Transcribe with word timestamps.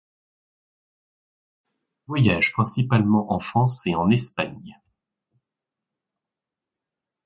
Il 1.99 2.01
voyage 2.07 2.53
principalement 2.53 3.31
en 3.31 3.37
France 3.37 3.85
et 3.85 3.93
en 3.93 4.09
Espagne. 4.09 4.81